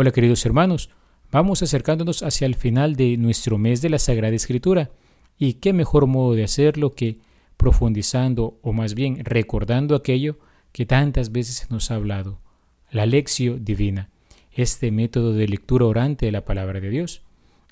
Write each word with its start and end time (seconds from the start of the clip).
Hola 0.00 0.12
queridos 0.12 0.46
hermanos, 0.46 0.88
vamos 1.30 1.62
acercándonos 1.62 2.22
hacia 2.22 2.46
el 2.46 2.54
final 2.54 2.96
de 2.96 3.18
nuestro 3.18 3.58
mes 3.58 3.82
de 3.82 3.90
la 3.90 3.98
Sagrada 3.98 4.34
Escritura 4.34 4.92
y 5.36 5.52
qué 5.60 5.74
mejor 5.74 6.06
modo 6.06 6.34
de 6.34 6.42
hacerlo 6.42 6.94
que 6.94 7.18
profundizando 7.58 8.58
o 8.62 8.72
más 8.72 8.94
bien 8.94 9.22
recordando 9.22 9.94
aquello 9.94 10.38
que 10.72 10.86
tantas 10.86 11.32
veces 11.32 11.70
nos 11.70 11.90
ha 11.90 11.96
hablado, 11.96 12.40
la 12.90 13.04
lección 13.04 13.62
divina, 13.62 14.08
este 14.52 14.90
método 14.90 15.34
de 15.34 15.46
lectura 15.46 15.84
orante 15.84 16.24
de 16.24 16.32
la 16.32 16.46
palabra 16.46 16.80
de 16.80 16.88
Dios. 16.88 17.20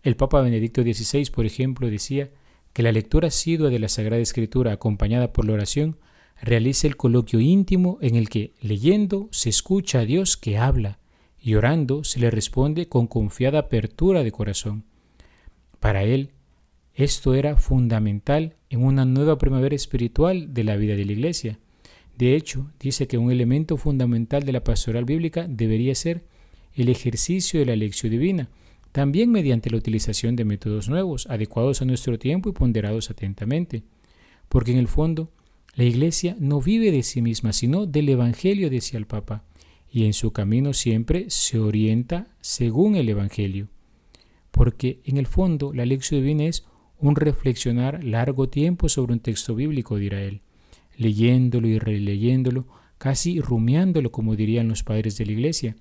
El 0.02 0.14
Papa 0.14 0.42
Benedicto 0.42 0.82
XVI, 0.82 1.30
por 1.30 1.46
ejemplo, 1.46 1.88
decía 1.88 2.28
que 2.74 2.82
la 2.82 2.92
lectura 2.92 3.28
asidua 3.28 3.70
de 3.70 3.78
la 3.78 3.88
Sagrada 3.88 4.20
Escritura 4.20 4.74
acompañada 4.74 5.32
por 5.32 5.46
la 5.46 5.54
oración 5.54 5.96
realiza 6.42 6.88
el 6.88 6.98
coloquio 6.98 7.40
íntimo 7.40 7.96
en 8.02 8.16
el 8.16 8.28
que, 8.28 8.52
leyendo, 8.60 9.30
se 9.30 9.48
escucha 9.48 10.00
a 10.00 10.04
Dios 10.04 10.36
que 10.36 10.58
habla 10.58 10.98
y 11.40 11.54
orando 11.54 12.04
se 12.04 12.20
le 12.20 12.30
responde 12.30 12.88
con 12.88 13.06
confiada 13.06 13.60
apertura 13.60 14.22
de 14.22 14.32
corazón. 14.32 14.84
Para 15.80 16.02
él, 16.02 16.30
esto 16.94 17.34
era 17.34 17.56
fundamental 17.56 18.56
en 18.70 18.82
una 18.82 19.04
nueva 19.04 19.38
primavera 19.38 19.76
espiritual 19.76 20.52
de 20.52 20.64
la 20.64 20.76
vida 20.76 20.96
de 20.96 21.04
la 21.04 21.12
Iglesia. 21.12 21.58
De 22.16 22.34
hecho, 22.34 22.72
dice 22.80 23.06
que 23.06 23.18
un 23.18 23.30
elemento 23.30 23.76
fundamental 23.76 24.42
de 24.42 24.52
la 24.52 24.64
pastoral 24.64 25.04
bíblica 25.04 25.46
debería 25.48 25.94
ser 25.94 26.24
el 26.74 26.88
ejercicio 26.88 27.60
de 27.60 27.66
la 27.66 27.76
lección 27.76 28.10
divina, 28.10 28.48
también 28.90 29.30
mediante 29.30 29.70
la 29.70 29.76
utilización 29.76 30.34
de 30.34 30.44
métodos 30.44 30.88
nuevos, 30.88 31.28
adecuados 31.28 31.82
a 31.82 31.84
nuestro 31.84 32.18
tiempo 32.18 32.48
y 32.48 32.52
ponderados 32.52 33.10
atentamente. 33.10 33.84
Porque 34.48 34.72
en 34.72 34.78
el 34.78 34.88
fondo, 34.88 35.30
la 35.74 35.84
Iglesia 35.84 36.36
no 36.40 36.60
vive 36.60 36.90
de 36.90 37.04
sí 37.04 37.22
misma, 37.22 37.52
sino 37.52 37.86
del 37.86 38.08
Evangelio, 38.08 38.70
decía 38.70 38.98
el 38.98 39.06
Papa 39.06 39.44
y 39.90 40.04
en 40.04 40.12
su 40.12 40.32
camino 40.32 40.72
siempre 40.72 41.26
se 41.28 41.58
orienta 41.58 42.28
según 42.40 42.96
el 42.96 43.08
Evangelio. 43.08 43.68
Porque 44.50 45.00
en 45.04 45.16
el 45.16 45.26
fondo 45.26 45.72
la 45.72 45.86
lección 45.86 46.20
divina 46.20 46.44
es 46.44 46.64
un 46.98 47.16
reflexionar 47.16 48.02
largo 48.04 48.48
tiempo 48.48 48.88
sobre 48.88 49.12
un 49.12 49.20
texto 49.20 49.54
bíblico, 49.54 49.96
dirá 49.96 50.22
él, 50.22 50.40
leyéndolo 50.96 51.68
y 51.68 51.78
releyéndolo, 51.78 52.66
casi 52.98 53.40
rumiándolo, 53.40 54.10
como 54.10 54.36
dirían 54.36 54.68
los 54.68 54.82
padres 54.82 55.16
de 55.16 55.26
la 55.26 55.32
Iglesia, 55.32 55.76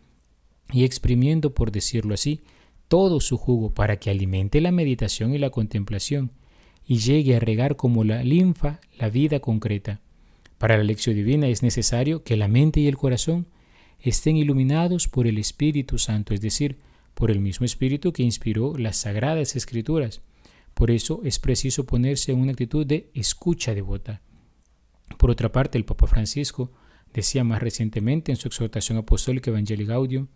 y 0.71 0.83
exprimiendo, 0.83 1.53
por 1.53 1.71
decirlo 1.71 2.13
así, 2.13 2.41
todo 2.87 3.19
su 3.19 3.37
jugo 3.37 3.73
para 3.73 3.97
que 3.97 4.09
alimente 4.09 4.61
la 4.61 4.71
meditación 4.71 5.33
y 5.33 5.37
la 5.37 5.49
contemplación, 5.49 6.31
y 6.85 6.99
llegue 6.99 7.35
a 7.35 7.39
regar 7.39 7.75
como 7.75 8.03
la 8.03 8.23
linfa 8.23 8.79
la 8.97 9.09
vida 9.09 9.39
concreta. 9.39 9.99
Para 10.57 10.77
la 10.77 10.83
lección 10.83 11.15
divina 11.15 11.47
es 11.47 11.63
necesario 11.63 12.23
que 12.23 12.37
la 12.37 12.47
mente 12.47 12.79
y 12.79 12.87
el 12.87 12.97
corazón 12.97 13.47
estén 13.99 14.37
iluminados 14.37 15.07
por 15.07 15.27
el 15.27 15.37
Espíritu 15.37 15.97
Santo, 15.97 16.33
es 16.33 16.41
decir, 16.41 16.77
por 17.13 17.31
el 17.31 17.39
mismo 17.39 17.65
Espíritu 17.65 18.13
que 18.13 18.23
inspiró 18.23 18.77
las 18.77 18.97
sagradas 18.97 19.55
escrituras. 19.55 20.21
Por 20.73 20.91
eso 20.91 21.21
es 21.23 21.39
preciso 21.39 21.85
ponerse 21.85 22.31
en 22.31 22.39
una 22.39 22.51
actitud 22.51 22.85
de 22.85 23.09
escucha 23.13 23.73
devota. 23.73 24.21
Por 25.17 25.31
otra 25.31 25.51
parte, 25.51 25.77
el 25.77 25.85
Papa 25.85 26.05
Francisco 26.07 26.71
decía 27.13 27.43
más 27.43 27.61
recientemente 27.61 28.31
en 28.31 28.37
su 28.37 28.47
exhortación 28.47 28.97
apostólica 28.97 29.49
Evangelii 29.49 29.85
Gaudium 29.85 30.27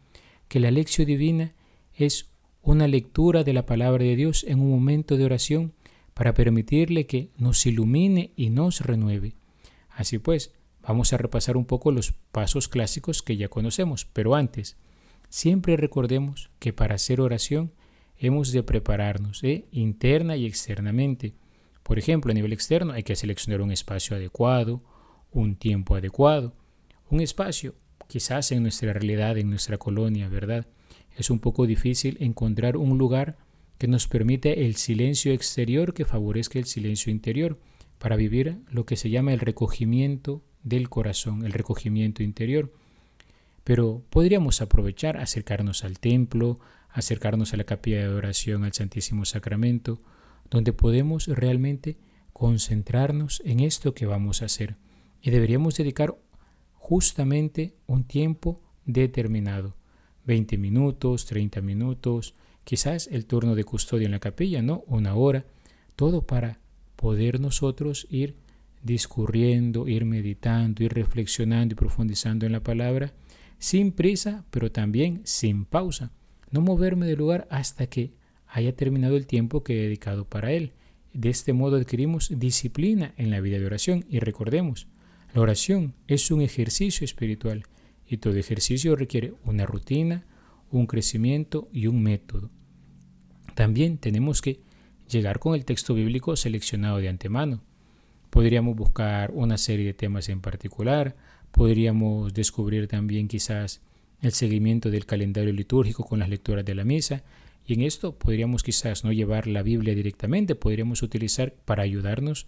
que 0.48 0.60
la 0.60 0.72
lección 0.72 1.06
divina 1.06 1.54
es 1.94 2.32
una 2.64 2.88
lectura 2.88 3.44
de 3.44 3.54
la 3.54 3.66
palabra 3.66 4.04
de 4.04 4.16
Dios 4.16 4.44
en 4.48 4.60
un 4.60 4.72
momento 4.72 5.18
de 5.18 5.26
oración 5.26 5.74
para 6.14 6.34
permitirle 6.34 7.06
que 7.06 7.30
nos 7.38 7.66
ilumine 7.66 8.32
y 8.36 8.50
nos 8.50 8.82
renueve. 8.82 9.34
Así 9.90 10.20
pues, 10.20 10.52
Vamos 10.84 11.14
a 11.14 11.18
repasar 11.18 11.58
un 11.58 11.66
poco 11.66 11.92
los 11.92 12.14
pasos 12.32 12.68
clásicos 12.68 13.22
que 13.22 13.38
ya 13.38 13.50
conocemos, 13.50 14.06
pero 14.06 14.36
antes, 14.36 14.78
siempre 15.30 15.78
recordemos 15.78 16.50
que 16.60 16.74
para 16.74 16.96
hacer 16.96 17.22
oración 17.22 17.72
hemos 18.18 18.52
de 18.52 18.64
prepararnos 18.64 19.44
¿eh? 19.44 19.66
interna 19.72 20.36
y 20.38 20.46
externamente. 20.46 21.34
Por 21.84 22.00
ejemplo, 22.00 22.32
a 22.32 22.34
nivel 22.34 22.54
externo 22.54 22.94
hay 22.94 23.04
que 23.04 23.16
seleccionar 23.16 23.62
un 23.62 23.72
espacio 23.72 24.16
adecuado, 24.16 24.82
un 25.32 25.56
tiempo 25.56 25.96
adecuado, 25.96 26.54
un 27.10 27.22
espacio 27.22 27.76
quizás 28.08 28.52
en 28.52 28.64
nuestra 28.64 28.92
realidad, 28.94 29.38
en 29.38 29.50
nuestra 29.50 29.78
colonia, 29.78 30.28
¿verdad? 30.28 30.68
Es 31.16 31.30
un 31.30 31.40
poco 31.40 31.66
difícil 31.66 32.18
encontrar 32.20 32.76
un 32.76 32.98
lugar 32.98 33.38
que 33.78 33.88
nos 33.88 34.08
permite 34.08 34.66
el 34.66 34.76
silencio 34.76 35.32
exterior 35.32 35.94
que 35.94 36.06
favorezca 36.06 36.60
el 36.60 36.66
silencio 36.66 37.12
interior 37.12 37.60
para 38.00 38.16
vivir 38.16 38.58
lo 38.70 38.86
que 38.86 38.98
se 38.98 39.10
llama 39.10 39.34
el 39.34 39.40
recogimiento 39.40 40.44
del 40.64 40.90
corazón, 40.90 41.46
el 41.46 41.54
recogimiento 41.54 42.24
interior. 42.24 42.72
Pero 43.64 44.04
podríamos 44.10 44.62
aprovechar, 44.62 45.18
acercarnos 45.18 45.84
al 45.84 46.00
templo, 46.00 46.60
acercarnos 46.90 47.54
a 47.54 47.58
la 47.58 47.64
capilla 47.64 48.00
de 48.00 48.06
adoración 48.06 48.64
al 48.64 48.74
Santísimo 48.74 49.26
Sacramento, 49.26 50.00
donde 50.50 50.74
podemos 50.74 51.28
realmente 51.28 51.98
concentrarnos 52.34 53.42
en 53.46 53.60
esto 53.60 53.94
que 53.94 54.06
vamos 54.06 54.42
a 54.42 54.46
hacer. 54.46 54.76
Y 55.22 55.30
deberíamos 55.30 55.76
dedicar 55.76 56.16
justamente 56.74 57.76
un 57.86 58.04
tiempo 58.04 58.60
determinado, 58.86 59.76
20 60.26 60.58
minutos, 60.58 61.26
30 61.26 61.62
minutos, 61.62 62.34
quizás 62.64 63.08
el 63.08 63.26
turno 63.26 63.56
de 63.56 63.64
custodia 63.64 64.06
en 64.06 64.12
la 64.12 64.20
capilla, 64.20 64.62
¿no? 64.62 64.84
Una 64.88 65.16
hora, 65.16 65.46
todo 65.96 66.26
para 66.26 66.58
poder 66.96 67.40
nosotros 67.40 68.08
ir 68.10 68.36
discurriendo, 68.84 69.88
ir 69.88 70.06
meditando, 70.06 70.84
ir 70.84 70.94
reflexionando 70.94 71.74
y 71.74 71.76
profundizando 71.76 72.46
en 72.46 72.52
la 72.52 72.64
palabra, 72.64 73.14
sin 73.60 73.92
prisa, 73.92 74.46
pero 74.50 74.72
también 74.72 75.22
sin 75.24 75.66
pausa. 75.66 76.12
No 76.50 76.62
moverme 76.62 77.06
del 77.06 77.20
lugar 77.20 77.48
hasta 77.50 77.88
que 77.88 78.12
haya 78.48 78.76
terminado 78.76 79.16
el 79.16 79.28
tiempo 79.28 79.64
que 79.64 79.74
he 79.74 79.84
dedicado 79.84 80.26
para 80.26 80.52
él. 80.52 80.74
De 81.14 81.30
este 81.30 81.54
modo 81.54 81.78
adquirimos 81.78 82.32
disciplina 82.38 83.14
en 83.18 83.32
la 83.32 83.40
vida 83.40 83.60
de 83.60 83.66
oración 83.66 84.06
y 84.10 84.20
recordemos, 84.20 84.88
la 85.34 85.42
oración 85.42 85.94
es 86.08 86.30
un 86.32 86.42
ejercicio 86.42 87.06
espiritual 87.06 87.64
y 88.08 88.18
todo 88.18 88.36
ejercicio 88.36 88.96
requiere 88.96 89.34
una 89.46 89.66
rutina, 89.66 90.26
un 90.70 90.88
crecimiento 90.88 91.70
y 91.72 91.88
un 91.88 92.02
método. 92.04 92.50
También 93.56 93.98
tenemos 93.98 94.42
que 94.42 94.62
llegar 95.10 95.40
con 95.40 95.56
el 95.56 95.66
texto 95.66 95.94
bíblico 95.94 96.36
seleccionado 96.36 96.98
de 96.98 97.10
antemano. 97.10 97.62
Podríamos 98.32 98.76
buscar 98.76 99.30
una 99.36 99.60
serie 99.60 99.86
de 99.86 99.94
temas 99.94 100.28
en 100.30 100.42
particular, 100.42 101.16
podríamos 101.52 102.34
descubrir 102.34 102.88
también 102.88 103.28
quizás 103.28 103.82
el 104.22 104.32
seguimiento 104.32 104.90
del 104.90 105.06
calendario 105.06 105.54
litúrgico 105.54 106.04
con 106.04 106.18
las 106.18 106.30
lecturas 106.30 106.66
de 106.66 106.74
la 106.74 106.84
misa, 106.84 107.24
y 107.68 107.76
en 107.76 107.82
esto 107.82 108.18
podríamos 108.18 108.64
quizás 108.64 109.04
no 109.04 109.12
llevar 109.12 109.46
la 109.46 109.62
Biblia 109.62 109.94
directamente, 109.94 110.56
podríamos 110.56 111.04
utilizar 111.04 111.54
para 111.54 111.84
ayudarnos 111.84 112.48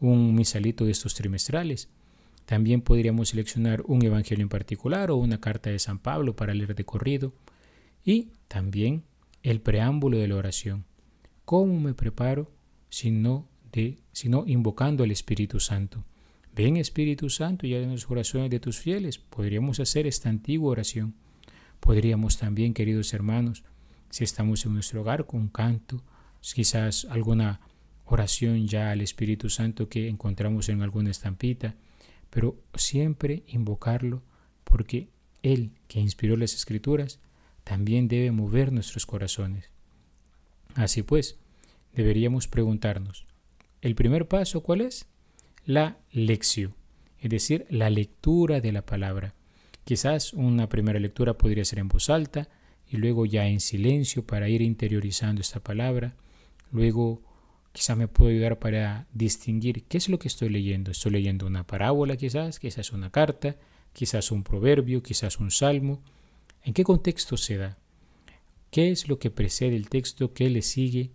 un 0.00 0.34
misalito 0.34 0.84
de 0.84 0.92
estos 0.92 1.14
trimestrales. 1.14 1.88
También 2.44 2.80
podríamos 2.80 3.28
seleccionar 3.28 3.82
un 3.86 4.04
evangelio 4.04 4.42
en 4.42 4.48
particular 4.48 5.10
o 5.10 5.16
una 5.16 5.40
carta 5.40 5.70
de 5.70 5.78
San 5.78 5.98
Pablo 5.98 6.34
para 6.34 6.52
leer 6.52 6.74
de 6.74 6.84
corrido. 6.84 7.32
Y 8.04 8.28
también 8.48 9.04
el 9.42 9.60
preámbulo 9.60 10.18
de 10.18 10.26
la 10.26 10.36
oración. 10.36 10.84
¿Cómo 11.44 11.78
me 11.78 11.94
preparo 11.94 12.50
si 12.88 13.10
no 13.10 13.46
sino 14.12 14.44
invocando 14.46 15.04
al 15.04 15.10
Espíritu 15.10 15.60
Santo. 15.60 16.04
Ven 16.54 16.76
Espíritu 16.76 17.30
Santo 17.30 17.66
y 17.66 17.74
en 17.74 17.92
los 17.92 18.06
corazones 18.06 18.50
de 18.50 18.60
tus 18.60 18.78
fieles. 18.78 19.18
Podríamos 19.18 19.80
hacer 19.80 20.06
esta 20.06 20.28
antigua 20.28 20.72
oración. 20.72 21.14
Podríamos 21.78 22.36
también, 22.38 22.74
queridos 22.74 23.14
hermanos, 23.14 23.64
si 24.10 24.24
estamos 24.24 24.66
en 24.66 24.74
nuestro 24.74 25.02
hogar, 25.02 25.26
con 25.26 25.48
canto, 25.48 26.02
quizás 26.40 27.06
alguna 27.06 27.60
oración 28.04 28.66
ya 28.66 28.90
al 28.90 29.00
Espíritu 29.00 29.48
Santo 29.48 29.88
que 29.88 30.08
encontramos 30.08 30.68
en 30.68 30.82
alguna 30.82 31.10
estampita, 31.10 31.76
pero 32.28 32.56
siempre 32.74 33.44
invocarlo 33.46 34.22
porque 34.64 35.08
Él, 35.42 35.72
que 35.86 36.00
inspiró 36.00 36.36
las 36.36 36.54
Escrituras, 36.54 37.20
también 37.64 38.08
debe 38.08 38.32
mover 38.32 38.72
nuestros 38.72 39.06
corazones. 39.06 39.70
Así 40.74 41.02
pues, 41.02 41.38
deberíamos 41.94 42.48
preguntarnos, 42.48 43.26
el 43.82 43.94
primer 43.94 44.28
paso, 44.28 44.62
¿cuál 44.62 44.82
es? 44.82 45.06
La 45.64 45.98
lección, 46.12 46.74
es 47.18 47.30
decir, 47.30 47.66
la 47.70 47.90
lectura 47.90 48.60
de 48.60 48.72
la 48.72 48.84
palabra. 48.84 49.34
Quizás 49.84 50.32
una 50.32 50.68
primera 50.68 51.00
lectura 51.00 51.38
podría 51.38 51.64
ser 51.64 51.78
en 51.78 51.88
voz 51.88 52.10
alta 52.10 52.48
y 52.88 52.96
luego 52.96 53.26
ya 53.26 53.46
en 53.46 53.60
silencio 53.60 54.26
para 54.26 54.48
ir 54.48 54.62
interiorizando 54.62 55.40
esta 55.40 55.60
palabra. 55.60 56.16
Luego 56.72 57.22
quizás 57.72 57.96
me 57.96 58.08
puede 58.08 58.34
ayudar 58.34 58.58
para 58.58 59.06
distinguir 59.12 59.84
qué 59.84 59.98
es 59.98 60.08
lo 60.08 60.18
que 60.18 60.28
estoy 60.28 60.48
leyendo. 60.48 60.90
Estoy 60.90 61.12
leyendo 61.12 61.46
una 61.46 61.66
parábola 61.66 62.16
quizás, 62.16 62.58
quizás 62.58 62.92
una 62.92 63.10
carta, 63.10 63.56
quizás 63.92 64.30
un 64.30 64.42
proverbio, 64.42 65.02
quizás 65.02 65.38
un 65.38 65.50
salmo. 65.50 66.02
¿En 66.64 66.74
qué 66.74 66.84
contexto 66.84 67.36
se 67.36 67.56
da? 67.56 67.78
¿Qué 68.70 68.90
es 68.90 69.08
lo 69.08 69.18
que 69.18 69.30
precede 69.30 69.76
el 69.76 69.88
texto? 69.88 70.32
¿Qué 70.32 70.50
le 70.50 70.62
sigue? 70.62 71.10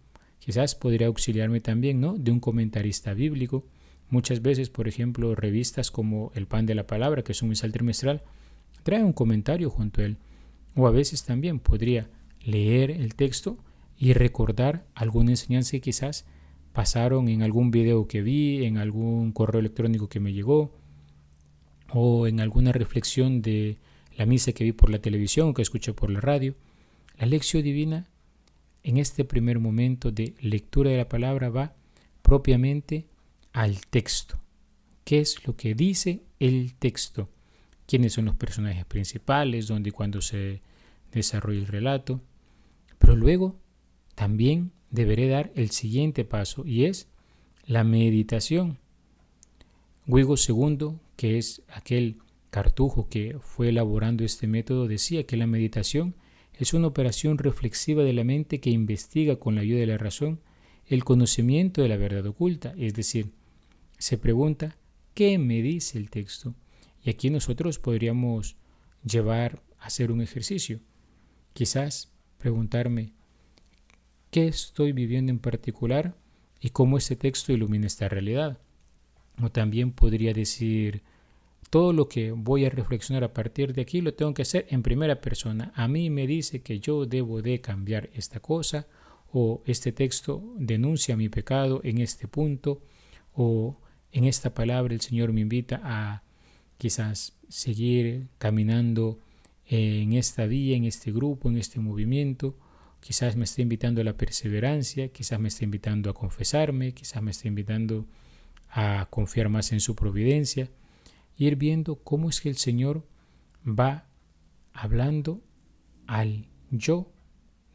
Quizás 0.46 0.76
podría 0.76 1.08
auxiliarme 1.08 1.60
también 1.60 2.00
¿no? 2.00 2.14
de 2.20 2.30
un 2.30 2.40
comentarista 2.40 3.16
bíblico. 3.16 3.66
Muchas 4.12 4.44
veces, 4.44 4.70
por 4.70 4.88
ejemplo, 4.88 5.34
revistas 5.34 5.90
como 5.90 6.32
El 6.36 6.46
Pan 6.46 6.68
de 6.68 6.76
la 6.76 6.86
Palabra, 6.86 7.24
que 7.24 7.32
es 7.32 7.42
un 7.42 7.48
mensual 7.48 7.72
trimestral, 7.72 8.22
trae 8.84 9.04
un 9.04 9.12
comentario 9.12 9.72
junto 9.72 10.02
a 10.02 10.06
él. 10.06 10.18
O 10.76 10.86
a 10.86 10.92
veces 10.92 11.24
también 11.24 11.58
podría 11.58 12.12
leer 12.44 12.92
el 12.92 13.16
texto 13.16 13.58
y 13.98 14.14
recordar 14.14 14.86
alguna 14.94 15.32
enseñanza 15.32 15.72
que 15.72 15.82
quizás 15.82 16.26
pasaron 16.74 17.28
en 17.28 17.42
algún 17.42 17.72
video 17.72 18.08
que 18.08 18.22
vi, 18.22 18.66
en 18.66 18.78
algún 18.78 19.32
correo 19.32 19.62
electrónico 19.62 20.10
que 20.10 20.20
me 20.20 20.32
llegó, 20.32 20.78
o 21.90 22.28
en 22.28 22.40
alguna 22.40 22.72
reflexión 22.72 23.42
de 23.42 23.80
la 24.16 24.28
misa 24.28 24.52
que 24.52 24.64
vi 24.64 24.74
por 24.74 24.92
la 24.92 25.00
televisión 25.00 25.50
o 25.50 25.54
que 25.56 25.64
escuché 25.64 25.94
por 25.94 26.12
la 26.12 26.22
radio. 26.22 26.54
La 27.18 27.26
lección 27.26 27.64
divina 27.64 28.08
en 28.86 28.98
este 28.98 29.26
primer 29.26 29.60
momento 29.60 30.12
de 30.12 30.36
lectura 30.40 30.92
de 30.92 30.98
la 30.98 31.10
palabra 31.10 31.50
va 31.50 31.74
propiamente 32.22 33.08
al 33.52 33.84
texto. 33.88 34.38
¿Qué 35.04 35.20
es 35.20 35.46
lo 35.48 35.56
que 35.58 35.74
dice 35.74 36.22
el 36.40 36.76
texto? 36.76 37.28
¿Quiénes 37.88 38.14
son 38.14 38.26
los 38.26 38.36
personajes 38.36 38.86
principales? 38.86 39.68
¿Dónde 39.68 39.90
y 39.90 39.92
cuándo 39.92 40.22
se 40.22 40.62
desarrolla 41.12 41.58
el 41.58 41.66
relato? 41.66 42.22
Pero 43.00 43.16
luego 43.16 43.56
también 44.14 44.72
deberé 44.92 45.30
dar 45.30 45.52
el 45.56 45.72
siguiente 45.72 46.24
paso 46.24 46.64
y 46.64 46.86
es 46.86 47.08
la 47.66 47.84
meditación. 47.84 48.78
Hugo 50.06 50.36
II, 50.38 51.00
que 51.16 51.40
es 51.40 51.64
aquel 51.70 52.18
cartujo 52.52 53.10
que 53.10 53.40
fue 53.40 53.70
elaborando 53.70 54.24
este 54.24 54.46
método, 54.46 54.88
decía 54.88 55.26
que 55.26 55.38
la 55.38 55.48
meditación 55.48 56.14
es 56.58 56.74
una 56.74 56.88
operación 56.88 57.38
reflexiva 57.38 58.04
de 58.04 58.14
la 58.14 58.24
mente 58.24 58.60
que 58.60 58.70
investiga 58.70 59.38
con 59.38 59.56
la 59.56 59.62
ayuda 59.62 59.80
de 59.80 59.88
la 59.88 59.98
razón 59.98 60.40
el 60.88 61.04
conocimiento 61.04 61.82
de 61.82 61.90
la 61.90 61.98
verdad 61.98 62.26
oculta, 62.28 62.74
es 62.78 62.94
decir, 62.94 63.32
se 63.98 64.18
pregunta, 64.18 64.78
¿qué 65.14 65.38
me 65.38 65.62
dice 65.62 65.98
el 65.98 66.10
texto? 66.10 66.54
Y 67.04 67.10
aquí 67.10 67.30
nosotros 67.30 67.80
podríamos 67.80 68.56
llevar 69.04 69.64
a 69.80 69.88
hacer 69.88 70.12
un 70.12 70.22
ejercicio. 70.22 70.80
Quizás 71.54 72.12
preguntarme, 72.38 73.14
¿qué 74.30 74.48
estoy 74.48 74.92
viviendo 74.92 75.32
en 75.32 75.40
particular 75.40 76.16
y 76.60 76.70
cómo 76.70 76.98
este 76.98 77.16
texto 77.16 77.52
ilumina 77.52 77.88
esta 77.88 78.08
realidad? 78.10 78.60
O 79.42 79.50
también 79.50 79.92
podría 79.92 80.34
decir, 80.34 81.02
todo 81.70 81.94
lo 81.94 82.08
que 82.08 82.32
voy 82.32 82.66
a 82.66 82.70
reflexionar 82.70 83.24
a 83.24 83.34
partir 83.34 83.74
de 83.74 83.82
aquí 83.82 84.02
lo 84.02 84.14
tengo 84.14 84.34
que 84.34 84.44
hacer 84.44 84.66
en 84.70 84.84
primera 84.84 85.22
persona. 85.22 85.72
A 85.76 85.88
mí 85.88 86.10
me 86.10 86.28
dice 86.28 86.62
que 86.62 86.80
yo 86.80 87.06
debo 87.06 87.42
de 87.42 87.62
cambiar 87.62 88.10
esta 88.14 88.40
cosa 88.40 88.88
o 89.32 89.62
este 89.66 89.92
texto 89.92 90.44
denuncia 90.58 91.18
mi 91.18 91.30
pecado 91.30 91.82
en 91.84 91.98
este 91.98 92.28
punto 92.28 92.82
o 93.34 93.78
en 94.12 94.24
esta 94.24 94.54
palabra 94.54 94.94
el 94.94 95.02
Señor 95.02 95.34
me 95.34 95.42
invita 95.42 95.82
a 95.84 96.24
quizás 96.78 97.36
seguir 97.50 98.30
caminando 98.38 99.20
en 99.66 100.14
esta 100.14 100.46
vía, 100.46 100.78
en 100.78 100.86
este 100.86 101.12
grupo, 101.12 101.50
en 101.50 101.58
este 101.58 101.80
movimiento. 101.80 102.58
Quizás 103.02 103.36
me 103.36 103.44
esté 103.44 103.62
invitando 103.62 104.02
a 104.02 104.04
la 104.04 104.18
perseverancia, 104.18 105.10
quizás 105.10 105.40
me 105.40 105.50
esté 105.50 105.66
invitando 105.66 106.10
a 106.10 106.14
confesarme, 106.14 106.94
quizás 106.94 107.22
me 107.22 107.32
esté 107.32 107.48
invitando 107.48 108.06
a 108.70 109.08
confiar 109.10 109.50
más 109.50 109.72
en 109.72 109.80
su 109.80 109.96
providencia. 109.96 110.70
Ir 111.38 111.56
viendo 111.56 111.96
cómo 111.98 112.30
es 112.30 112.42
que 112.42 112.50
el 112.50 112.58
Señor 112.58 113.08
va 113.66 114.08
hablando 114.74 115.42
al 116.08 116.48
yo 116.72 117.12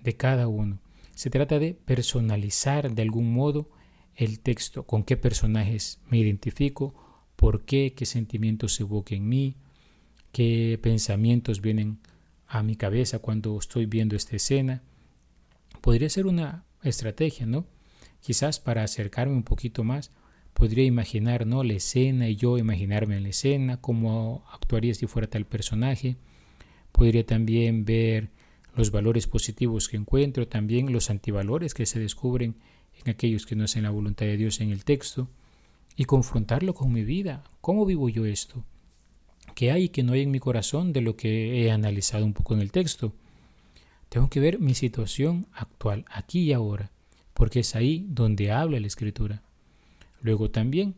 de 0.03 0.17
cada 0.17 0.49
uno. 0.49 0.81
Se 1.15 1.31
trata 1.31 1.59
de 1.59 1.75
personalizar 1.75 2.95
de 2.95 3.03
algún 3.03 3.33
modo 3.33 3.71
el 4.15 4.41
texto, 4.41 4.85
con 4.85 5.03
qué 5.05 5.17
personajes 5.17 6.01
me 6.09 6.19
identifico, 6.19 6.95
por 7.37 7.65
qué, 7.65 7.95
qué 7.95 8.07
sentimientos 8.07 8.79
evoca 8.81 9.15
en 9.15 9.29
mí, 9.29 9.57
qué 10.33 10.79
pensamientos 10.83 11.61
vienen 11.61 11.99
a 12.47 12.63
mi 12.63 12.77
cabeza 12.77 13.19
cuando 13.19 13.59
estoy 13.59 13.87
viendo 13.87 14.17
esta 14.17 14.37
escena. 14.37 14.83
Podría 15.81 16.11
ser 16.11 16.27
una 16.27 16.65
estrategia, 16.83 17.47
¿no? 17.47 17.67
Quizás 18.21 18.61
para 18.61 18.83
acercarme 18.83 19.35
un 19.35 19.43
poquito 19.43 19.85
más, 19.85 20.11
podría 20.55 20.85
imaginar, 20.85 21.47
¿no? 21.47 21.65
La 21.65 21.75
escena 21.75 22.29
y 22.29 22.37
yo 22.37 22.59
imaginarme 22.59 23.17
en 23.17 23.25
la 23.25 23.29
escena, 23.31 23.81
cómo 23.81 24.45
actuaría 24.53 24.95
si 24.95 25.07
fuera 25.07 25.29
tal 25.29 25.47
personaje. 25.47 26.17
Podría 26.93 27.25
también 27.25 27.85
ver 27.85 28.31
los 28.75 28.91
valores 28.91 29.27
positivos 29.27 29.89
que 29.89 29.97
encuentro, 29.97 30.49
también 30.49 30.93
los 30.93 31.11
antivalores 31.11 31.75
que 31.75 31.87
se 31.87 31.99
descubren 31.99 32.57
en 33.05 33.11
aquellos 33.11 33.47
que 33.47 33.57
no 33.57 33.65
hacen 33.65 33.85
la 33.85 33.91
voluntad 33.91 34.27
de 34.27 34.37
Dios 34.37 34.61
en 34.61 34.71
el 34.71 34.85
texto, 34.85 35.29
y 35.97 36.05
confrontarlo 36.05 36.75
con 36.75 36.93
mi 36.93 37.05
vida. 37.05 37.45
¿Cómo 37.61 37.85
vivo 37.85 38.09
yo 38.09 38.25
esto? 38.25 38.65
¿Qué 39.55 39.71
hay 39.71 39.85
y 39.85 39.89
qué 39.89 40.03
no 40.03 40.13
hay 40.13 40.23
en 40.23 40.31
mi 40.31 40.39
corazón 40.39 40.93
de 40.93 41.01
lo 41.01 41.17
que 41.17 41.63
he 41.63 41.71
analizado 41.71 42.25
un 42.25 42.33
poco 42.33 42.55
en 42.55 42.61
el 42.61 42.73
texto? 42.73 43.13
Tengo 44.09 44.31
que 44.31 44.41
ver 44.41 44.61
mi 44.61 44.75
situación 44.75 45.47
actual, 45.53 46.05
aquí 46.11 46.41
y 46.41 46.53
ahora, 46.53 46.91
porque 47.35 47.61
es 47.61 47.75
ahí 47.75 48.07
donde 48.09 48.51
habla 48.51 48.81
la 48.81 48.87
escritura. 48.87 49.43
Luego 50.21 50.51
también 50.51 50.95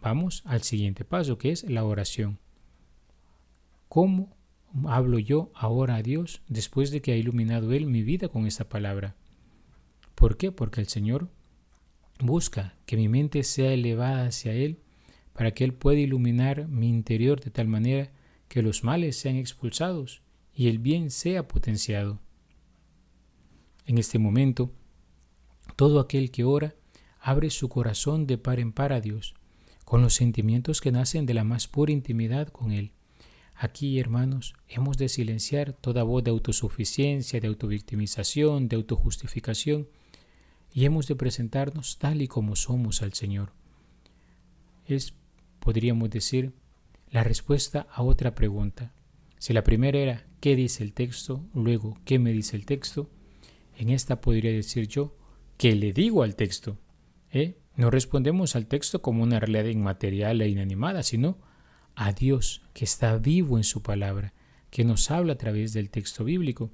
vamos 0.00 0.42
al 0.44 0.62
siguiente 0.62 1.04
paso, 1.04 1.38
que 1.38 1.52
es 1.52 1.64
la 1.64 1.84
oración. 1.84 2.38
¿Cómo 3.88 4.36
hablo 4.86 5.18
yo 5.18 5.50
ahora 5.54 5.96
a 5.96 6.02
Dios 6.02 6.42
después 6.48 6.90
de 6.90 7.00
que 7.02 7.12
ha 7.12 7.16
iluminado 7.16 7.72
Él 7.72 7.86
mi 7.86 8.02
vida 8.02 8.28
con 8.28 8.46
esta 8.46 8.68
palabra. 8.68 9.16
¿Por 10.14 10.36
qué? 10.36 10.52
Porque 10.52 10.80
el 10.80 10.88
Señor 10.88 11.28
busca 12.20 12.74
que 12.86 12.96
mi 12.96 13.08
mente 13.08 13.42
sea 13.42 13.72
elevada 13.72 14.26
hacia 14.26 14.52
Él 14.52 14.78
para 15.32 15.52
que 15.52 15.64
Él 15.64 15.72
pueda 15.72 15.98
iluminar 15.98 16.68
mi 16.68 16.88
interior 16.88 17.40
de 17.40 17.50
tal 17.50 17.68
manera 17.68 18.12
que 18.48 18.62
los 18.62 18.84
males 18.84 19.16
sean 19.16 19.36
expulsados 19.36 20.22
y 20.54 20.68
el 20.68 20.78
bien 20.78 21.10
sea 21.10 21.48
potenciado. 21.48 22.20
En 23.86 23.98
este 23.98 24.18
momento, 24.18 24.72
todo 25.76 26.00
aquel 26.00 26.30
que 26.30 26.44
ora 26.44 26.74
abre 27.20 27.50
su 27.50 27.68
corazón 27.68 28.26
de 28.26 28.38
par 28.38 28.60
en 28.60 28.72
par 28.72 28.92
a 28.92 29.00
Dios, 29.00 29.34
con 29.84 30.02
los 30.02 30.14
sentimientos 30.14 30.80
que 30.80 30.92
nacen 30.92 31.26
de 31.26 31.34
la 31.34 31.44
más 31.44 31.68
pura 31.68 31.92
intimidad 31.92 32.48
con 32.48 32.72
Él 32.72 32.92
Aquí, 33.62 34.00
hermanos, 34.00 34.54
hemos 34.68 34.96
de 34.96 35.10
silenciar 35.10 35.74
toda 35.74 36.02
voz 36.02 36.24
de 36.24 36.30
autosuficiencia, 36.30 37.40
de 37.40 37.48
autovictimización, 37.48 38.68
de 38.68 38.76
autojustificación, 38.76 39.86
y 40.72 40.86
hemos 40.86 41.06
de 41.08 41.14
presentarnos 41.14 41.98
tal 41.98 42.22
y 42.22 42.26
como 42.26 42.56
somos 42.56 43.02
al 43.02 43.12
Señor. 43.12 43.52
Es, 44.86 45.12
podríamos 45.58 46.08
decir, 46.08 46.54
la 47.10 47.22
respuesta 47.22 47.86
a 47.92 48.02
otra 48.02 48.34
pregunta. 48.34 48.94
Si 49.38 49.52
la 49.52 49.62
primera 49.62 49.98
era 49.98 50.26
¿qué 50.40 50.56
dice 50.56 50.82
el 50.82 50.94
texto? 50.94 51.44
Luego 51.52 51.98
¿qué 52.06 52.18
me 52.18 52.32
dice 52.32 52.56
el 52.56 52.64
texto? 52.64 53.10
En 53.76 53.90
esta 53.90 54.22
podría 54.22 54.52
decir 54.52 54.88
yo 54.88 55.14
¿qué 55.58 55.74
le 55.74 55.92
digo 55.92 56.22
al 56.22 56.34
texto? 56.34 56.78
¿Eh? 57.32 57.58
No 57.76 57.90
respondemos 57.90 58.56
al 58.56 58.66
texto 58.66 59.00
como 59.00 59.22
una 59.22 59.40
realidad 59.40 59.64
inmaterial 59.64 60.40
e 60.42 60.48
inanimada, 60.48 61.02
sino 61.02 61.38
a 61.94 62.12
Dios 62.12 62.62
que 62.72 62.84
está 62.84 63.16
vivo 63.18 63.56
en 63.56 63.64
su 63.64 63.82
palabra, 63.82 64.32
que 64.70 64.84
nos 64.84 65.10
habla 65.10 65.34
a 65.34 65.38
través 65.38 65.72
del 65.72 65.90
texto 65.90 66.24
bíblico. 66.24 66.70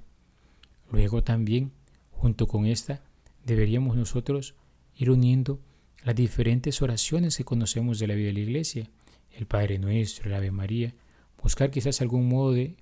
Luego 0.90 1.22
también, 1.22 1.72
junto 2.10 2.46
con 2.46 2.66
esta, 2.66 3.02
deberíamos 3.44 3.96
nosotros 3.96 4.54
ir 4.94 5.10
uniendo 5.10 5.60
las 6.04 6.14
diferentes 6.14 6.80
oraciones 6.82 7.36
que 7.36 7.44
conocemos 7.44 7.98
de 7.98 8.06
la 8.06 8.14
vida 8.14 8.28
de 8.28 8.34
la 8.34 8.40
iglesia, 8.40 8.90
el 9.32 9.46
Padre 9.46 9.78
Nuestro, 9.78 10.28
el 10.28 10.34
Ave 10.34 10.50
María, 10.50 10.94
buscar 11.42 11.70
quizás 11.70 12.00
algún 12.00 12.28
modo 12.28 12.52
de 12.52 12.76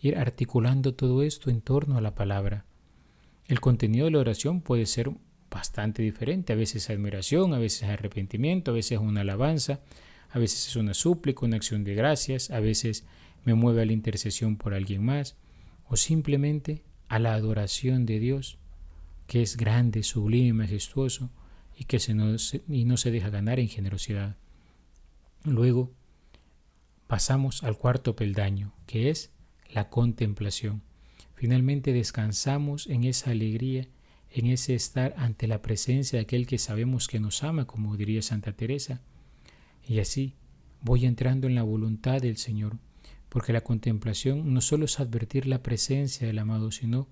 ir 0.00 0.16
articulando 0.16 0.94
todo 0.94 1.22
esto 1.22 1.50
en 1.50 1.60
torno 1.60 1.96
a 1.96 2.00
la 2.00 2.14
palabra. 2.14 2.64
El 3.46 3.60
contenido 3.60 4.06
de 4.06 4.12
la 4.12 4.18
oración 4.18 4.60
puede 4.60 4.86
ser 4.86 5.10
bastante 5.50 6.02
diferente, 6.02 6.52
a 6.52 6.56
veces 6.56 6.90
admiración, 6.90 7.54
a 7.54 7.58
veces 7.58 7.84
arrepentimiento, 7.84 8.70
a 8.70 8.74
veces 8.74 8.98
una 8.98 9.22
alabanza, 9.22 9.80
a 10.30 10.38
veces 10.38 10.68
es 10.68 10.76
una 10.76 10.94
súplica, 10.94 11.46
una 11.46 11.56
acción 11.56 11.84
de 11.84 11.94
gracias, 11.94 12.50
a 12.50 12.60
veces 12.60 13.04
me 13.44 13.54
mueve 13.54 13.82
a 13.82 13.86
la 13.86 13.92
intercesión 13.92 14.56
por 14.56 14.74
alguien 14.74 15.04
más, 15.04 15.36
o 15.88 15.96
simplemente 15.96 16.82
a 17.08 17.18
la 17.18 17.34
adoración 17.34 18.06
de 18.06 18.18
Dios, 18.18 18.58
que 19.26 19.42
es 19.42 19.56
grande, 19.56 20.02
sublime, 20.02 20.52
majestuoso, 20.52 21.30
y 21.76 21.84
que 21.84 22.00
se 22.00 22.12
y 22.68 22.84
no 22.84 22.96
se 22.96 23.10
deja 23.10 23.30
ganar 23.30 23.60
en 23.60 23.68
generosidad. 23.68 24.36
Luego 25.44 25.92
pasamos 27.06 27.62
al 27.62 27.76
cuarto 27.76 28.16
peldaño, 28.16 28.72
que 28.86 29.10
es 29.10 29.30
la 29.70 29.90
contemplación. 29.90 30.82
Finalmente 31.34 31.92
descansamos 31.92 32.86
en 32.86 33.04
esa 33.04 33.30
alegría, 33.30 33.88
en 34.36 34.48
ese 34.48 34.74
estar 34.74 35.14
ante 35.16 35.46
la 35.46 35.62
presencia 35.62 36.18
de 36.18 36.24
aquel 36.24 36.46
que 36.46 36.58
sabemos 36.58 37.08
que 37.08 37.18
nos 37.18 37.42
ama, 37.42 37.66
como 37.66 37.96
diría 37.96 38.20
Santa 38.20 38.52
Teresa, 38.52 39.00
y 39.88 39.98
así 39.98 40.34
voy 40.82 41.06
entrando 41.06 41.46
en 41.46 41.54
la 41.54 41.62
voluntad 41.62 42.20
del 42.20 42.36
Señor, 42.36 42.76
porque 43.30 43.54
la 43.54 43.62
contemplación 43.62 44.52
no 44.52 44.60
solo 44.60 44.84
es 44.84 45.00
advertir 45.00 45.46
la 45.46 45.62
presencia 45.62 46.26
del 46.26 46.38
amado, 46.38 46.70
sino 46.70 47.08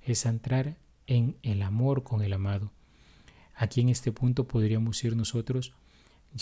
es 0.00 0.24
entrar 0.24 0.78
en 1.06 1.36
el 1.42 1.60
amor 1.60 2.04
con 2.04 2.22
el 2.22 2.32
amado. 2.32 2.72
Aquí 3.54 3.82
en 3.82 3.90
este 3.90 4.10
punto 4.10 4.48
podríamos 4.48 5.04
ir 5.04 5.14
nosotros 5.14 5.74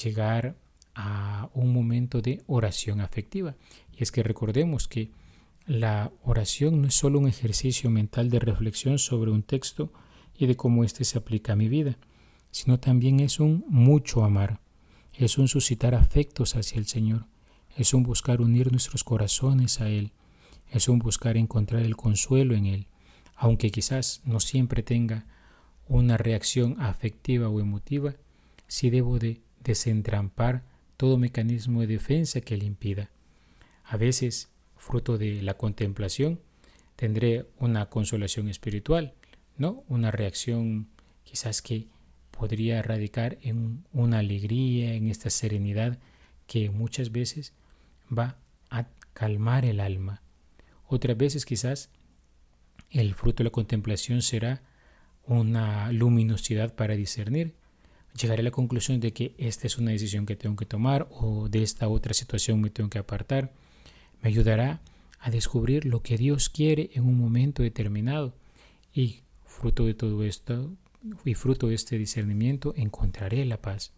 llegar 0.01 0.55
a 0.95 1.51
un 1.55 1.73
momento 1.73 2.23
de 2.23 2.45
oración 2.47 3.01
afectiva. 3.01 3.57
Y 3.93 4.05
es 4.05 4.13
que 4.13 4.23
recordemos 4.23 4.87
que 4.87 5.11
la 5.67 6.13
oración 6.23 6.83
no 6.83 6.87
es 6.87 6.95
solo 6.95 7.19
un 7.19 7.27
ejercicio 7.27 7.91
mental 7.91 8.31
de 8.31 8.39
reflexión 8.39 9.01
sobre 9.01 9.33
un 9.33 9.43
texto 9.43 9.93
y 10.41 10.47
de 10.47 10.57
cómo 10.57 10.85
éste 10.85 11.05
se 11.05 11.19
aplica 11.19 11.53
a 11.53 11.57
mi 11.57 11.69
vida, 11.69 11.99
sino 12.51 12.81
también 12.81 13.21
es 13.21 13.41
un 13.41 13.63
mucho 13.69 14.25
amar, 14.25 14.59
es 15.13 15.37
un 15.37 15.49
suscitar 15.49 15.95
afectos 15.95 16.57
hacia 16.57 16.79
el 16.79 16.87
Señor, 16.87 17.27
es 17.77 17.93
un 17.93 18.03
buscar 18.03 18.41
unir 18.41 18.73
nuestros 18.73 19.05
corazones 19.05 19.83
a 19.83 19.91
Él, 19.91 20.13
es 20.71 20.89
un 20.89 20.99
buscar 20.99 21.37
encontrar 21.37 21.83
el 21.83 21.95
consuelo 21.95 22.55
en 22.55 22.65
Él, 22.65 22.87
aunque 23.37 23.71
quizás 23.71 24.23
no 24.25 24.41
siempre 24.41 24.83
tenga 24.83 25.27
una 25.89 26.17
reacción 26.17 26.81
afectiva 26.81 27.51
o 27.51 27.61
emotiva, 27.61 28.15
sí 28.67 28.89
debo 28.89 29.19
de 29.19 29.43
desentrampar 29.63 30.65
todo 30.97 31.19
mecanismo 31.19 31.83
de 31.83 31.87
defensa 31.87 32.41
que 32.41 32.57
le 32.57 32.65
impida. 32.65 33.11
A 33.85 33.99
veces, 33.99 34.49
fruto 34.79 35.19
de 35.19 35.43
la 35.43 35.55
contemplación, 35.59 36.41
tendré 36.97 37.47
una 37.59 37.91
consolación 37.91 38.49
espiritual, 38.49 39.15
¿no? 39.57 39.85
Una 39.89 40.11
reacción 40.11 40.89
quizás 41.25 41.63
que 41.63 41.89
podría 42.31 42.83
radicar 42.83 43.39
en 43.43 43.85
una 43.93 44.19
alegría, 44.19 44.95
en 44.95 45.09
esta 45.09 45.31
serenidad 45.31 45.99
que 46.47 46.71
muchas 46.71 47.13
veces 47.13 47.53
va 48.11 48.39
a 48.71 48.87
calmar 49.13 49.65
el 49.65 49.79
alma. 49.79 50.23
Otras 50.87 51.17
veces 51.17 51.45
quizás 51.45 51.91
el 52.91 53.15
fruto 53.15 53.39
de 53.39 53.45
la 53.45 53.51
contemplación 53.51 54.23
será 54.23 54.63
una 55.25 55.93
luminosidad 55.93 56.75
para 56.75 56.97
discernir. 56.97 57.55
Llegaré 58.21 58.41
a 58.41 58.45
la 58.45 58.51
conclusión 58.51 58.99
de 58.99 59.13
que 59.13 59.35
esta 59.39 59.67
es 59.67 59.79
una 59.79 59.93
decisión 59.93 60.27
que 60.27 60.35
tengo 60.35 60.57
que 60.57 60.67
tomar 60.67 61.07
o 61.11 61.49
de 61.49 61.63
esta 61.63 61.89
otra 61.89 62.15
situación 62.15 62.61
me 62.61 62.71
tengo 62.71 62.91
que 62.91 62.99
apartar. 62.99 63.53
Me 64.23 64.31
ayudará 64.31 64.81
a 65.21 65.31
descubrir 65.31 65.85
lo 65.85 66.03
que 66.03 66.17
Dios 66.17 66.49
quiere 66.49 66.91
en 66.95 67.05
un 67.05 67.19
momento 67.19 67.63
determinado 67.63 68.35
y 68.93 69.23
fruto 69.61 69.85
de 69.85 69.93
todo 69.93 70.25
esto 70.25 70.75
y 71.23 71.35
fruto 71.35 71.69
de 71.69 71.75
este 71.75 71.99
discernimiento 71.99 72.73
encontraré 72.77 73.45
la 73.45 73.61
paz. 73.61 73.93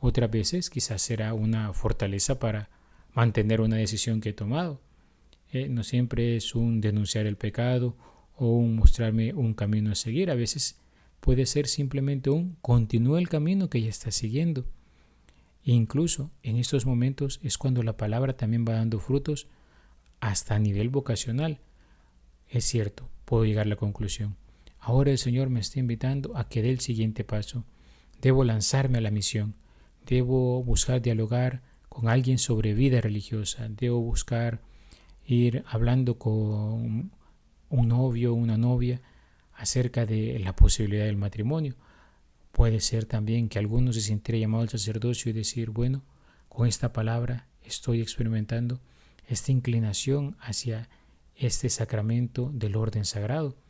Otras 0.00 0.30
veces 0.30 0.70
quizás 0.70 1.02
será 1.02 1.34
una 1.34 1.74
fortaleza 1.74 2.38
para 2.38 2.70
mantener 3.12 3.60
una 3.60 3.76
decisión 3.76 4.22
que 4.22 4.30
he 4.30 4.32
tomado. 4.32 4.80
Eh, 5.52 5.68
no 5.68 5.84
siempre 5.84 6.36
es 6.36 6.54
un 6.54 6.80
denunciar 6.80 7.26
el 7.26 7.36
pecado 7.36 7.94
o 8.36 8.56
un 8.56 8.76
mostrarme 8.76 9.34
un 9.34 9.52
camino 9.52 9.92
a 9.92 9.96
seguir. 9.96 10.30
A 10.30 10.34
veces 10.34 10.78
puede 11.20 11.44
ser 11.44 11.66
simplemente 11.66 12.30
un 12.30 12.56
continúa 12.62 13.18
el 13.18 13.28
camino 13.28 13.68
que 13.68 13.82
ya 13.82 13.90
está 13.90 14.10
siguiendo. 14.10 14.64
E 15.62 15.72
incluso 15.72 16.30
en 16.42 16.56
estos 16.56 16.86
momentos 16.86 17.38
es 17.42 17.58
cuando 17.58 17.82
la 17.82 17.98
palabra 17.98 18.34
también 18.34 18.64
va 18.66 18.74
dando 18.74 18.98
frutos 18.98 19.46
hasta 20.20 20.54
a 20.54 20.58
nivel 20.58 20.88
vocacional. 20.88 21.60
Es 22.48 22.64
cierto, 22.64 23.10
puedo 23.26 23.44
llegar 23.44 23.66
a 23.66 23.70
la 23.70 23.76
conclusión. 23.76 24.36
Ahora 24.86 25.10
el 25.10 25.18
Señor 25.18 25.50
me 25.50 25.58
está 25.58 25.80
invitando 25.80 26.36
a 26.36 26.48
que 26.48 26.62
dé 26.62 26.70
el 26.70 26.78
siguiente 26.78 27.24
paso. 27.24 27.64
Debo 28.22 28.44
lanzarme 28.44 28.98
a 28.98 29.00
la 29.00 29.10
misión. 29.10 29.56
Debo 30.06 30.62
buscar 30.62 31.02
dialogar 31.02 31.64
con 31.88 32.08
alguien 32.08 32.38
sobre 32.38 32.72
vida 32.72 33.00
religiosa. 33.00 33.68
Debo 33.68 34.00
buscar 34.00 34.62
ir 35.26 35.64
hablando 35.66 36.20
con 36.20 37.10
un 37.68 37.88
novio 37.88 38.30
o 38.30 38.36
una 38.36 38.58
novia 38.58 39.02
acerca 39.54 40.06
de 40.06 40.38
la 40.38 40.54
posibilidad 40.54 41.06
del 41.06 41.16
matrimonio. 41.16 41.74
Puede 42.52 42.78
ser 42.78 43.06
también 43.06 43.48
que 43.48 43.58
algunos 43.58 43.96
se 43.96 44.02
sintiera 44.02 44.38
llamado 44.38 44.62
al 44.62 44.68
sacerdocio 44.68 45.30
y 45.30 45.34
decir, 45.34 45.70
bueno, 45.70 46.04
con 46.48 46.68
esta 46.68 46.92
palabra 46.92 47.48
estoy 47.64 48.00
experimentando 48.00 48.78
esta 49.26 49.50
inclinación 49.50 50.36
hacia 50.38 50.88
este 51.34 51.70
sacramento 51.70 52.52
del 52.54 52.76
orden 52.76 53.04
sagrado. 53.04 53.65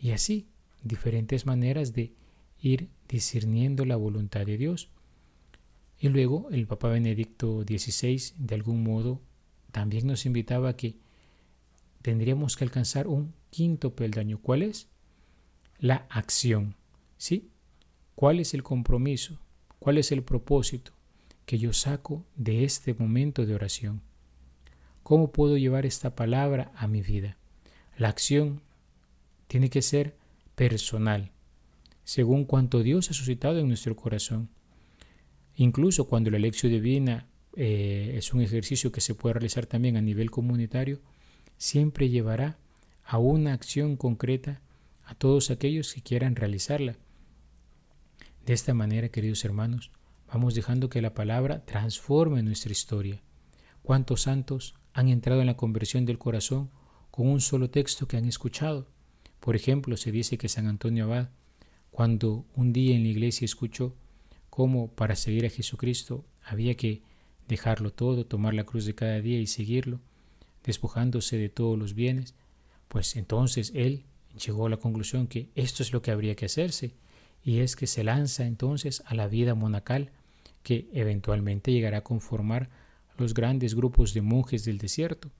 Y 0.00 0.12
así, 0.12 0.46
diferentes 0.82 1.46
maneras 1.46 1.92
de 1.92 2.12
ir 2.60 2.88
discerniendo 3.08 3.84
la 3.84 3.96
voluntad 3.96 4.46
de 4.46 4.56
Dios. 4.56 4.90
Y 5.98 6.08
luego 6.08 6.48
el 6.50 6.66
Papa 6.66 6.88
Benedicto 6.88 7.62
XVI, 7.62 8.34
de 8.38 8.54
algún 8.54 8.82
modo, 8.82 9.20
también 9.72 10.06
nos 10.06 10.26
invitaba 10.26 10.70
a 10.70 10.76
que 10.76 10.96
tendríamos 12.02 12.56
que 12.56 12.64
alcanzar 12.64 13.08
un 13.08 13.34
quinto 13.50 13.94
peldaño. 13.94 14.38
¿Cuál 14.40 14.62
es? 14.62 14.88
La 15.78 16.06
acción. 16.10 16.76
¿Sí? 17.16 17.50
¿Cuál 18.14 18.40
es 18.40 18.54
el 18.54 18.62
compromiso? 18.62 19.38
¿Cuál 19.78 19.98
es 19.98 20.12
el 20.12 20.22
propósito 20.22 20.92
que 21.46 21.58
yo 21.58 21.72
saco 21.72 22.24
de 22.36 22.64
este 22.64 22.94
momento 22.94 23.46
de 23.46 23.54
oración? 23.54 24.02
¿Cómo 25.02 25.32
puedo 25.32 25.56
llevar 25.56 25.86
esta 25.86 26.14
palabra 26.14 26.70
a 26.76 26.86
mi 26.86 27.02
vida? 27.02 27.36
La 27.96 28.08
acción 28.08 28.60
tiene 29.48 29.70
que 29.70 29.82
ser 29.82 30.16
personal, 30.54 31.32
según 32.04 32.44
cuanto 32.44 32.82
Dios 32.82 33.10
ha 33.10 33.14
suscitado 33.14 33.58
en 33.58 33.68
nuestro 33.68 33.96
corazón. 33.96 34.50
Incluso 35.56 36.06
cuando 36.06 36.30
la 36.30 36.36
elección 36.36 36.70
divina 36.70 37.26
eh, 37.56 38.14
es 38.16 38.32
un 38.32 38.40
ejercicio 38.40 38.92
que 38.92 39.00
se 39.00 39.14
puede 39.14 39.34
realizar 39.34 39.66
también 39.66 39.96
a 39.96 40.00
nivel 40.00 40.30
comunitario, 40.30 41.00
siempre 41.56 42.08
llevará 42.08 42.58
a 43.04 43.18
una 43.18 43.54
acción 43.54 43.96
concreta 43.96 44.60
a 45.04 45.14
todos 45.14 45.50
aquellos 45.50 45.92
que 45.94 46.02
quieran 46.02 46.36
realizarla. 46.36 46.96
De 48.44 48.52
esta 48.52 48.74
manera, 48.74 49.08
queridos 49.08 49.44
hermanos, 49.44 49.90
vamos 50.30 50.54
dejando 50.54 50.88
que 50.88 51.02
la 51.02 51.14
palabra 51.14 51.64
transforme 51.64 52.42
nuestra 52.42 52.72
historia. 52.72 53.22
¿Cuántos 53.82 54.22
santos 54.22 54.74
han 54.92 55.08
entrado 55.08 55.40
en 55.40 55.46
la 55.46 55.56
conversión 55.56 56.04
del 56.04 56.18
corazón 56.18 56.70
con 57.10 57.26
un 57.26 57.40
solo 57.40 57.70
texto 57.70 58.06
que 58.06 58.18
han 58.18 58.26
escuchado? 58.26 58.88
Por 59.40 59.56
ejemplo, 59.56 59.96
se 59.96 60.12
dice 60.12 60.38
que 60.38 60.48
San 60.48 60.66
Antonio 60.66 61.04
Abad, 61.04 61.28
cuando 61.90 62.44
un 62.54 62.72
día 62.72 62.94
en 62.96 63.02
la 63.02 63.08
iglesia 63.08 63.44
escuchó 63.44 63.94
cómo 64.50 64.88
para 64.88 65.16
seguir 65.16 65.46
a 65.46 65.50
Jesucristo 65.50 66.24
había 66.44 66.76
que 66.76 67.02
dejarlo 67.48 67.92
todo, 67.92 68.26
tomar 68.26 68.54
la 68.54 68.64
cruz 68.64 68.84
de 68.84 68.94
cada 68.94 69.20
día 69.20 69.40
y 69.40 69.46
seguirlo, 69.46 70.00
despojándose 70.64 71.38
de 71.38 71.48
todos 71.48 71.78
los 71.78 71.94
bienes, 71.94 72.34
pues 72.88 73.16
entonces 73.16 73.72
él 73.74 74.04
llegó 74.44 74.66
a 74.66 74.70
la 74.70 74.76
conclusión 74.76 75.26
que 75.26 75.48
esto 75.54 75.82
es 75.82 75.92
lo 75.92 76.02
que 76.02 76.10
habría 76.10 76.34
que 76.34 76.46
hacerse, 76.46 76.94
y 77.42 77.60
es 77.60 77.76
que 77.76 77.86
se 77.86 78.04
lanza 78.04 78.46
entonces 78.46 79.02
a 79.06 79.14
la 79.14 79.28
vida 79.28 79.54
monacal, 79.54 80.10
que 80.62 80.88
eventualmente 80.92 81.72
llegará 81.72 81.98
a 81.98 82.04
conformar 82.04 82.68
los 83.16 83.34
grandes 83.34 83.74
grupos 83.74 84.12
de 84.12 84.22
monjes 84.22 84.64
del 84.64 84.78
desierto. 84.78 85.30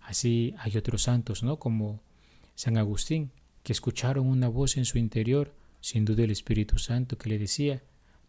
Así 0.00 0.54
hay 0.58 0.76
otros 0.76 1.02
santos, 1.02 1.42
¿no? 1.42 1.58
Como 1.58 2.00
San 2.54 2.76
Agustín, 2.76 3.32
que 3.62 3.72
escucharon 3.72 4.26
una 4.26 4.48
voz 4.48 4.76
en 4.76 4.84
su 4.84 4.98
interior, 4.98 5.54
sin 5.80 6.04
duda 6.04 6.24
el 6.24 6.30
Espíritu 6.30 6.78
Santo, 6.78 7.18
que 7.18 7.28
le 7.28 7.38
decía, 7.38 7.82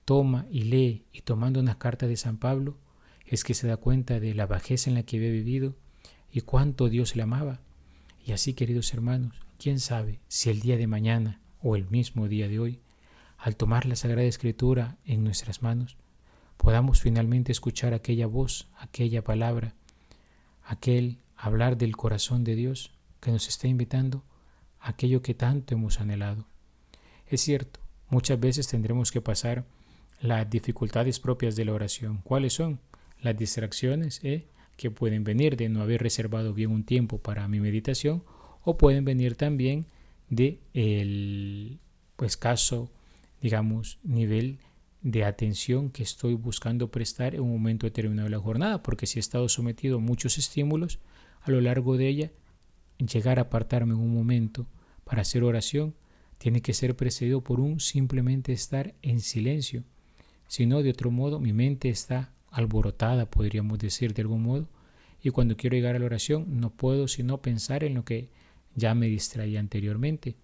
toma 0.05 0.45
y 0.49 0.63
lee, 0.63 1.05
y 1.11 1.21
tomando 1.21 1.59
una 1.59 1.77
carta 1.77 2.07
de 2.07 2.17
San 2.17 2.37
Pablo, 2.37 2.77
es 3.25 3.43
que 3.43 3.53
se 3.53 3.67
da 3.67 3.77
cuenta 3.77 4.19
de 4.19 4.33
la 4.33 4.45
bajeza 4.45 4.89
en 4.89 4.95
la 4.95 5.03
que 5.03 5.17
había 5.17 5.31
vivido 5.31 5.75
y 6.31 6.41
cuánto 6.41 6.89
Dios 6.89 7.15
le 7.15 7.23
amaba. 7.23 7.61
Y 8.25 8.31
así, 8.31 8.53
queridos 8.53 8.93
hermanos, 8.93 9.35
quién 9.57 9.79
sabe 9.79 10.19
si 10.27 10.49
el 10.49 10.61
día 10.61 10.77
de 10.77 10.87
mañana 10.87 11.41
o 11.61 11.75
el 11.75 11.89
mismo 11.89 12.27
día 12.27 12.47
de 12.47 12.59
hoy, 12.59 12.79
al 13.37 13.55
tomar 13.55 13.85
la 13.85 13.95
Sagrada 13.95 14.27
Escritura 14.27 14.97
en 15.05 15.23
nuestras 15.23 15.61
manos, 15.61 15.97
podamos 16.57 17.01
finalmente 17.01 17.51
escuchar 17.51 17.93
aquella 17.93 18.27
voz, 18.27 18.67
aquella 18.77 19.23
palabra, 19.23 19.75
aquel 20.63 21.19
hablar 21.35 21.77
del 21.77 21.95
corazón 21.97 22.43
de 22.43 22.55
Dios 22.55 22.91
que 23.23 23.31
nos 23.31 23.47
está 23.47 23.67
invitando 23.67 24.23
a 24.79 24.89
aquello 24.89 25.21
que 25.21 25.33
tanto 25.33 25.73
hemos 25.73 25.99
anhelado. 25.99 26.45
Es 27.27 27.41
cierto, 27.41 27.79
muchas 28.09 28.39
veces 28.39 28.67
tendremos 28.67 29.11
que 29.11 29.21
pasar 29.21 29.65
las 30.21 30.49
dificultades 30.49 31.19
propias 31.19 31.55
de 31.55 31.65
la 31.65 31.73
oración. 31.73 32.21
¿Cuáles 32.23 32.53
son? 32.53 32.79
las 33.23 33.37
distracciones 33.37 34.19
¿eh? 34.23 34.45
que 34.75 34.91
pueden 34.91 35.23
venir 35.23 35.55
de 35.57 35.69
no 35.69 35.81
haber 35.81 36.03
reservado 36.03 36.53
bien 36.53 36.71
un 36.71 36.83
tiempo 36.83 37.17
para 37.19 37.47
mi 37.47 37.59
meditación 37.59 38.23
o 38.63 38.77
pueden 38.77 39.05
venir 39.05 39.35
también 39.35 39.85
de 40.29 40.59
el 40.73 41.79
escaso, 42.21 42.91
digamos, 43.41 43.99
nivel 44.03 44.59
de 45.01 45.25
atención 45.25 45.89
que 45.89 46.03
estoy 46.03 46.33
buscando 46.33 46.91
prestar 46.91 47.35
en 47.35 47.41
un 47.41 47.51
momento 47.51 47.87
determinado 47.87 48.25
de 48.25 48.31
la 48.35 48.39
jornada, 48.39 48.83
porque 48.83 49.05
si 49.05 49.19
he 49.19 49.21
estado 49.21 49.49
sometido 49.49 49.97
a 49.97 50.01
muchos 50.01 50.37
estímulos 50.37 50.99
a 51.41 51.51
lo 51.51 51.59
largo 51.59 51.97
de 51.97 52.07
ella, 52.07 52.31
llegar 53.07 53.39
a 53.39 53.43
apartarme 53.43 53.93
en 53.93 53.99
un 53.99 54.13
momento 54.13 54.67
para 55.03 55.21
hacer 55.21 55.43
oración 55.43 55.95
tiene 56.37 56.61
que 56.61 56.73
ser 56.73 56.95
precedido 56.95 57.41
por 57.41 57.59
un 57.59 57.79
simplemente 57.79 58.51
estar 58.51 58.95
en 59.01 59.21
silencio. 59.21 59.83
Si 60.47 60.65
no, 60.65 60.83
de 60.83 60.89
otro 60.89 61.09
modo, 61.09 61.39
mi 61.39 61.53
mente 61.53 61.89
está 61.89 62.33
alborotada, 62.51 63.29
podríamos 63.29 63.79
decir 63.79 64.13
de 64.13 64.21
algún 64.21 64.43
modo, 64.43 64.69
y 65.21 65.29
cuando 65.29 65.55
quiero 65.55 65.75
llegar 65.75 65.95
a 65.95 65.99
la 65.99 66.05
oración 66.05 66.59
no 66.59 66.69
puedo 66.69 67.07
sino 67.07 67.41
pensar 67.41 67.83
en 67.83 67.93
lo 67.93 68.03
que 68.03 68.29
ya 68.75 68.93
me 68.93 69.07
distraía 69.07 69.59
anteriormente. 69.59 70.35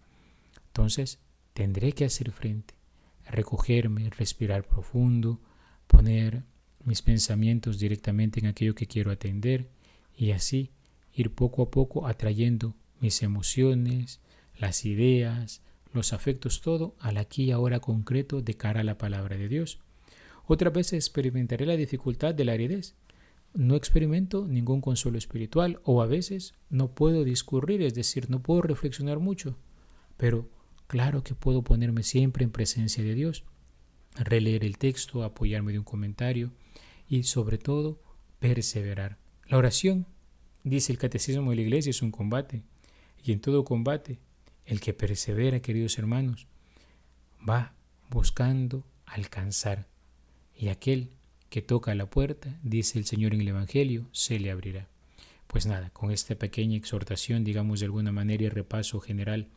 Entonces 0.67 1.19
tendré 1.53 1.91
que 1.91 2.05
hacer 2.05 2.31
frente, 2.31 2.75
recogerme, 3.29 4.09
respirar 4.11 4.63
profundo, 4.65 5.41
poner 5.87 6.43
mis 6.85 7.01
pensamientos 7.01 7.77
directamente 7.77 8.39
en 8.39 8.45
aquello 8.45 8.73
que 8.73 8.87
quiero 8.87 9.11
atender 9.11 9.69
y 10.15 10.31
así 10.31 10.71
ir 11.21 11.33
poco 11.33 11.63
a 11.63 11.71
poco 11.71 12.07
atrayendo 12.07 12.75
mis 12.99 13.21
emociones, 13.23 14.21
las 14.57 14.85
ideas, 14.85 15.61
los 15.93 16.13
afectos, 16.13 16.61
todo 16.61 16.95
al 16.99 17.17
aquí 17.17 17.45
y 17.45 17.51
ahora 17.51 17.79
concreto 17.79 18.41
de 18.41 18.55
cara 18.55 18.81
a 18.81 18.83
la 18.83 18.97
palabra 18.97 19.37
de 19.37 19.47
Dios. 19.47 19.79
Otra 20.45 20.69
vez 20.69 20.93
experimentaré 20.93 21.65
la 21.65 21.75
dificultad 21.75 22.33
de 22.33 22.45
la 22.45 22.53
aridez. 22.53 22.95
No 23.53 23.75
experimento 23.75 24.47
ningún 24.47 24.81
consuelo 24.81 25.17
espiritual 25.17 25.79
o 25.83 26.01
a 26.01 26.05
veces 26.05 26.53
no 26.69 26.91
puedo 26.91 27.23
discurrir, 27.23 27.81
es 27.81 27.95
decir, 27.95 28.29
no 28.29 28.41
puedo 28.41 28.61
reflexionar 28.61 29.19
mucho, 29.19 29.57
pero 30.17 30.49
claro 30.87 31.23
que 31.23 31.35
puedo 31.35 31.63
ponerme 31.63 32.03
siempre 32.03 32.43
en 32.43 32.51
presencia 32.51 33.03
de 33.03 33.15
Dios, 33.15 33.43
releer 34.15 34.63
el 34.63 34.77
texto, 34.77 35.23
apoyarme 35.23 35.71
de 35.71 35.79
un 35.79 35.85
comentario 35.85 36.51
y 37.07 37.23
sobre 37.23 37.57
todo 37.57 37.99
perseverar. 38.39 39.17
La 39.47 39.57
oración, 39.57 40.05
dice 40.63 40.91
el 40.91 40.97
catecismo 40.97 41.49
de 41.49 41.57
la 41.57 41.61
iglesia, 41.63 41.89
es 41.89 42.01
un 42.01 42.11
combate 42.11 42.63
y 43.23 43.31
en 43.31 43.41
todo 43.41 43.63
combate 43.63 44.19
el 44.65 44.79
que 44.79 44.93
persevera, 44.93 45.61
queridos 45.61 45.97
hermanos, 45.97 46.47
va 47.47 47.73
buscando 48.09 48.85
alcanzar. 49.05 49.87
Y 50.55 50.67
aquel 50.67 51.09
que 51.49 51.61
toca 51.61 51.95
la 51.95 52.09
puerta, 52.09 52.59
dice 52.63 52.99
el 52.99 53.05
Señor 53.05 53.33
en 53.33 53.41
el 53.41 53.47
Evangelio, 53.47 54.07
se 54.11 54.39
le 54.39 54.51
abrirá. 54.51 54.87
Pues 55.47 55.65
nada, 55.65 55.89
con 55.89 56.11
esta 56.11 56.35
pequeña 56.35 56.77
exhortación, 56.77 57.43
digamos 57.43 57.79
de 57.79 57.87
alguna 57.87 58.11
manera 58.11 58.43
y 58.43 58.49
repaso 58.49 58.99
general 58.99 59.47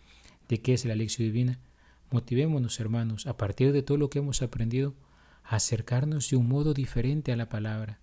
de 0.48 0.62
qué 0.62 0.72
es 0.72 0.84
la 0.84 0.94
lección 0.94 1.26
divina, 1.26 1.58
motivémonos 2.10 2.80
hermanos, 2.80 3.26
a 3.26 3.36
partir 3.36 3.72
de 3.72 3.82
todo 3.82 3.98
lo 3.98 4.08
que 4.08 4.20
hemos 4.20 4.40
aprendido, 4.40 4.94
a 5.44 5.56
acercarnos 5.56 6.30
de 6.30 6.36
un 6.36 6.48
modo 6.48 6.72
diferente 6.72 7.32
a 7.32 7.36
la 7.36 7.48
palabra, 7.48 8.00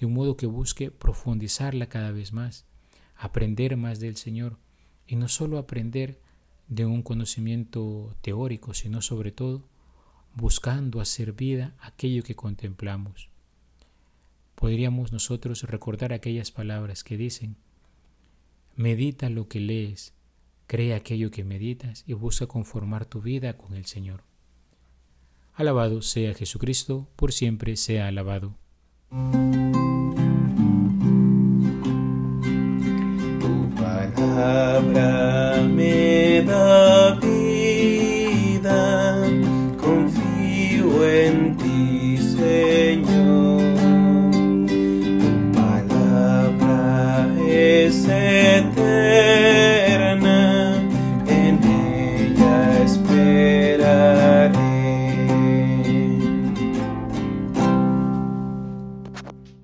de 0.00 0.06
un 0.06 0.14
modo 0.14 0.34
que 0.34 0.46
busque 0.46 0.90
profundizarla 0.90 1.90
cada 1.90 2.10
vez 2.10 2.32
más, 2.32 2.64
aprender 3.16 3.76
más 3.76 4.00
del 4.00 4.16
Señor, 4.16 4.56
y 5.06 5.16
no 5.16 5.28
solo 5.28 5.58
aprender 5.58 6.18
de 6.68 6.86
un 6.86 7.02
conocimiento 7.02 8.16
teórico, 8.22 8.72
sino 8.72 9.02
sobre 9.02 9.30
todo 9.30 9.68
buscando 10.34 11.02
hacer 11.02 11.34
vida 11.34 11.74
aquello 11.80 12.22
que 12.22 12.34
contemplamos. 12.34 13.28
Podríamos 14.54 15.12
nosotros 15.12 15.64
recordar 15.64 16.14
aquellas 16.14 16.50
palabras 16.50 17.04
que 17.04 17.18
dicen, 17.18 17.56
medita 18.76 19.28
lo 19.28 19.48
que 19.48 19.60
lees, 19.60 20.14
cree 20.66 20.94
aquello 20.94 21.30
que 21.30 21.44
meditas 21.44 22.04
y 22.06 22.14
busca 22.14 22.46
conformar 22.46 23.04
tu 23.04 23.20
vida 23.20 23.58
con 23.58 23.74
el 23.74 23.84
Señor. 23.84 24.22
Alabado 25.52 26.00
sea 26.00 26.32
Jesucristo, 26.32 27.06
por 27.16 27.32
siempre 27.34 27.76
sea 27.76 28.06
alabado. 28.06 28.56
Palabra 34.40 35.60
me 35.76 36.40
da 36.42 36.99